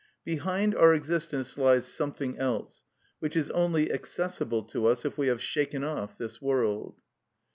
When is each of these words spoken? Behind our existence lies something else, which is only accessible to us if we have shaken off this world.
Behind 0.25 0.73
our 0.73 0.95
existence 0.95 1.59
lies 1.59 1.85
something 1.85 2.35
else, 2.39 2.81
which 3.19 3.35
is 3.37 3.51
only 3.51 3.91
accessible 3.93 4.63
to 4.63 4.87
us 4.87 5.05
if 5.05 5.15
we 5.15 5.27
have 5.27 5.39
shaken 5.43 5.83
off 5.83 6.17
this 6.17 6.41
world. 6.41 6.95